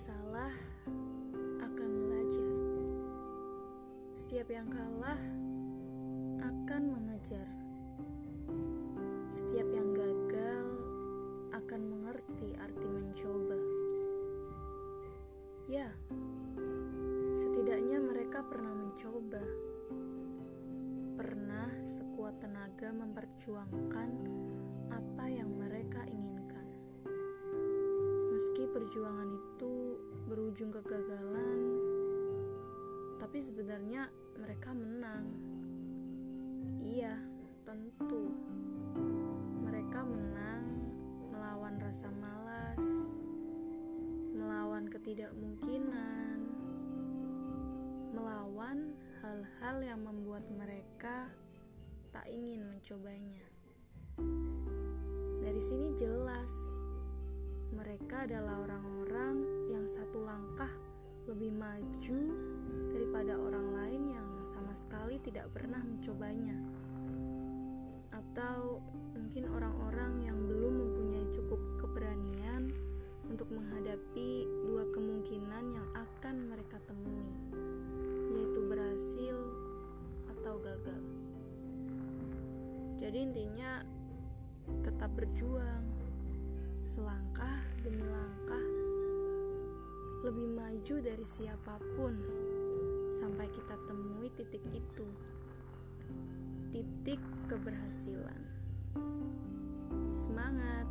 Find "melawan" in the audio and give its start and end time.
41.34-41.82, 44.38-44.86, 48.14-48.94